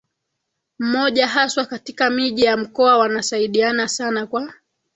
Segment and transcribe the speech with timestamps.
[0.79, 4.53] mmoja haswa katika miji ya mkoa Wanasaidiana sana kwa